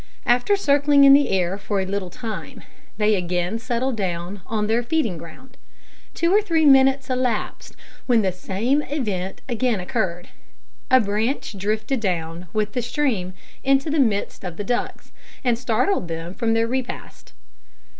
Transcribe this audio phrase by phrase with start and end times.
[0.25, 2.63] After circling in the air for a little time,
[2.97, 5.57] they again settled down on their feeding ground.
[6.15, 7.75] Two or three minutes elapsed,
[8.07, 10.29] when the same event again occurred.
[10.89, 15.11] A branch drifted down with the stream into the midst of the ducks,
[15.43, 17.33] and startled them from their repast.